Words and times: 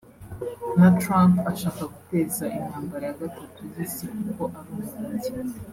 na 0.77 0.89
Trump 1.01 1.35
ashaka 1.51 1.81
guteza 1.93 2.43
intambara 2.59 3.03
ya 3.09 3.17
gatatu 3.21 3.59
y’Isi 3.73 4.05
kuko 4.23 4.43
ari 4.57 4.69
umurage 4.75 5.31